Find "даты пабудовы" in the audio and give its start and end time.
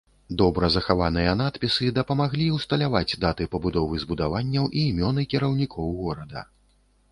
3.27-4.01